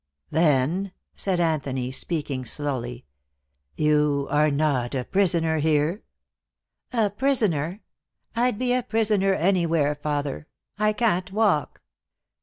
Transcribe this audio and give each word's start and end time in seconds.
"Then," 0.31 0.93
said 1.15 1.39
Anthony, 1.39 1.91
speaking 1.91 2.43
slowly, 2.43 3.05
"you 3.77 4.25
are 4.31 4.49
not 4.49 4.95
a 4.95 5.03
prisoner 5.05 5.59
here?" 5.59 6.01
"A 6.91 7.11
prisoner? 7.11 7.81
I'd 8.35 8.57
be 8.57 8.73
a 8.73 8.81
prisoner 8.81 9.35
anywhere, 9.35 9.93
father. 9.93 10.47
I 10.79 10.91
can't 10.93 11.31
walk." 11.31 11.83